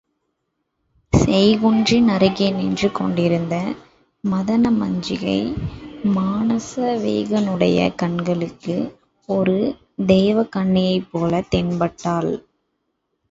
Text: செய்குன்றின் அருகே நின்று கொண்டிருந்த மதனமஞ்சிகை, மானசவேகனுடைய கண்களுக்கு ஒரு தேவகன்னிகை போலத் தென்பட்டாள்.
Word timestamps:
செய்குன்றின் 1.13 2.07
அருகே 2.07 2.51
நின்று 2.51 2.91
கொண்டிருந்த 2.91 3.55
மதனமஞ்சிகை, 4.23 5.37
மானசவேகனுடைய 6.15 7.95
கண்களுக்கு 7.95 8.77
ஒரு 9.29 9.57
தேவகன்னிகை 10.07 10.97
போலத் 11.11 11.51
தென்பட்டாள். 11.55 12.31